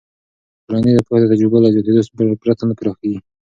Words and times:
ټولنیز 0.65 0.97
پوهه 1.07 1.21
د 1.21 1.25
تجربو 1.31 1.57
له 1.63 1.69
زیاتېدو 1.73 2.39
پرته 2.41 2.63
نه 2.69 2.73
پراخېږي. 2.79 3.19